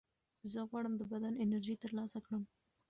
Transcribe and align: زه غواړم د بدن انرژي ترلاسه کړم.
زه 0.51 0.59
غواړم 0.69 0.93
د 0.97 1.03
بدن 1.11 1.33
انرژي 1.43 1.75
ترلاسه 1.83 2.19
کړم. 2.25 2.43